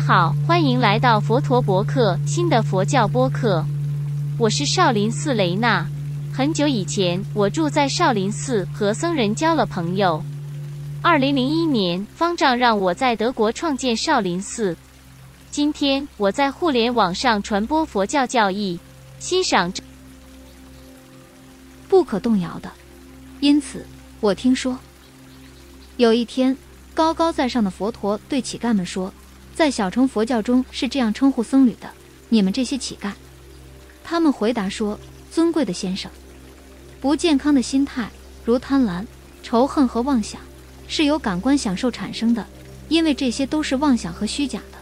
[0.00, 3.64] 好，欢迎来到佛陀博客新的佛教播客。
[4.38, 5.86] 我是少林寺雷娜。
[6.32, 10.24] 很久以前，我住在少林寺，和僧人交了朋友。
[11.02, 14.74] 二零零一年，方丈让我在德国创建少林寺。
[15.50, 18.80] 今天，我在互联网上传播佛教教义，
[19.18, 19.70] 欣赏
[21.88, 22.72] 不可动摇的。
[23.40, 23.86] 因此，
[24.20, 24.76] 我听说
[25.98, 26.56] 有一天，
[26.94, 29.12] 高高在上的佛陀对乞丐们说。
[29.54, 31.90] 在小乘佛教中是这样称呼僧侣的，
[32.28, 33.12] 你们这些乞丐。
[34.02, 34.98] 他们回答说
[35.30, 36.10] ：“尊贵的先生，
[37.00, 38.10] 不健康的心态，
[38.44, 39.04] 如贪婪、
[39.42, 40.40] 仇恨和妄想，
[40.88, 42.46] 是由感官享受产生的，
[42.88, 44.78] 因为这些都是妄想和虚假的。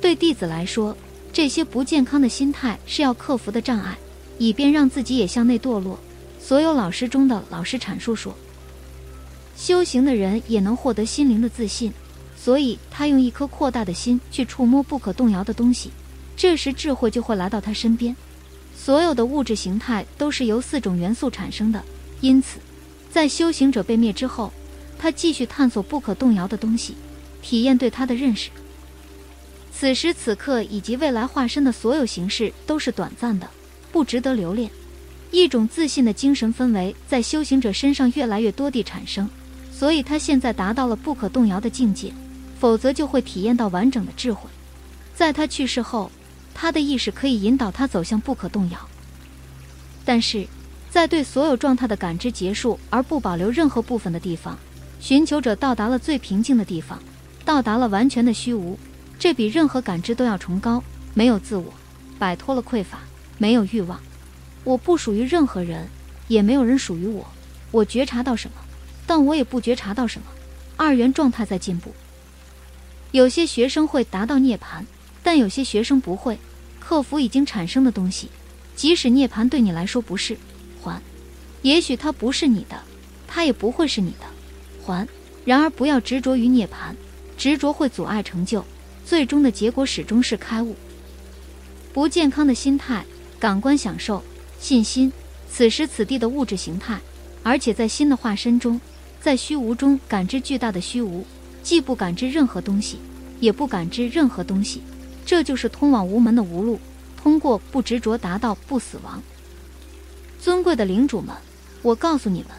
[0.00, 0.96] 对弟子来说，
[1.32, 3.96] 这些不健康的心态是要克服的障碍，
[4.38, 5.98] 以便让自己也向内堕落。
[6.40, 8.34] 所有老师中的老师阐述说，
[9.56, 11.92] 修行的人也能获得心灵的自信。”
[12.40, 15.90] 所以，他用一颗扩大的心去触摸不可动摇的东西，
[16.36, 18.14] 这时智慧就会来到他身边。
[18.76, 21.82] 所有的物质形态都是由四种元素产生的，
[22.20, 22.58] 因此，
[23.10, 24.52] 在修行者被灭之后，
[24.98, 26.94] 他继续探索不可动摇的东西，
[27.42, 28.50] 体验对他的认识。
[29.72, 33.48] 此时此刻以及未来化身的所有形式都是短暂的，
[33.92, 34.70] 不值得留恋。
[35.30, 39.28] 一种自信的精神氛围在修行者身上越来越多地产生，
[39.72, 42.12] 所以他现在达到了不可动摇的境界。
[42.58, 44.48] 否则就会体验到完整的智慧。
[45.14, 46.10] 在他去世后，
[46.54, 48.78] 他的意识可以引导他走向不可动摇。
[50.04, 50.46] 但是，
[50.90, 54.58] 在对所有状态的感知结束而不保留任何部分的地方，
[55.00, 56.98] 寻求者到达了最平静的地方，
[57.44, 58.78] 到达了完全的虚无。
[59.18, 60.82] 这比任何感知都要崇高。
[61.14, 61.72] 没有自我，
[62.18, 63.00] 摆脱了匮乏，
[63.38, 63.98] 没有欲望。
[64.62, 65.88] 我不属于任何人，
[66.28, 67.26] 也没有人属于我。
[67.70, 68.56] 我觉察到什么，
[69.06, 70.26] 但我也不觉察到什么。
[70.76, 71.92] 二元状态在进步。
[73.12, 74.84] 有些学生会达到涅槃，
[75.22, 76.38] 但有些学生不会
[76.78, 78.28] 克服已经产生的东西。
[78.76, 80.36] 即使涅槃对你来说不是
[80.80, 81.02] 还，
[81.62, 82.80] 也许它不是你的，
[83.26, 84.26] 它也不会是你的
[84.84, 85.06] 还。
[85.44, 86.94] 然而不要执着于涅槃，
[87.36, 88.64] 执着会阻碍成就，
[89.04, 90.76] 最终的结果始终是开悟。
[91.92, 93.04] 不健康的心态、
[93.40, 94.22] 感官享受、
[94.60, 95.10] 信心，
[95.50, 97.00] 此时此地的物质形态，
[97.42, 98.80] 而且在新的化身中，
[99.20, 101.26] 在虚无中感知巨大的虚无。
[101.62, 102.98] 既不感知任何东西，
[103.40, 104.82] 也不感知任何东西，
[105.26, 106.80] 这就是通往无门的无路。
[107.20, 109.20] 通过不执着达到不死亡。
[110.40, 111.34] 尊贵的领主们，
[111.82, 112.50] 我告诉你们，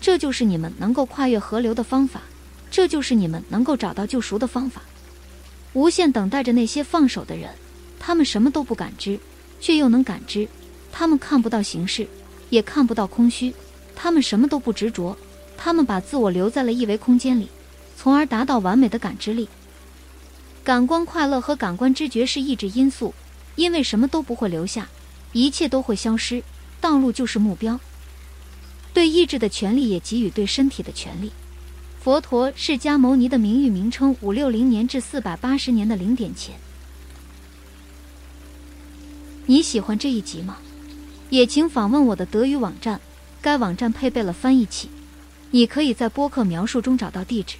[0.00, 2.22] 这就是你们能够跨越河流的方法，
[2.68, 4.82] 这就是你们能够找到救赎的方法。
[5.72, 7.50] 无限等待着那些放手的人，
[8.00, 9.18] 他们什么都不感知，
[9.60, 10.48] 却又能感知。
[10.90, 12.08] 他们看不到形式，
[12.50, 13.54] 也看不到空虚，
[13.94, 15.16] 他们什么都不执着，
[15.56, 17.48] 他们把自我留在了一维空间里。
[18.00, 19.48] 从而达到完美的感知力。
[20.62, 23.12] 感官快乐和感官知觉是抑制因素，
[23.56, 24.88] 因为什么都不会留下，
[25.32, 26.44] 一切都会消失。
[26.80, 27.80] 道路就是目标。
[28.94, 31.32] 对意志的权利也给予对身体的权利。
[32.00, 36.54] 佛陀释迦牟尼的名誉名称：五六零年至四百八十年的零点前。
[39.46, 40.58] 你喜欢这一集吗？
[41.30, 43.00] 也请访问我的德语网站，
[43.42, 44.88] 该网站配备了翻译器，
[45.50, 47.56] 你可以在播客描述中找到地址。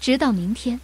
[0.00, 0.80] 直到明天。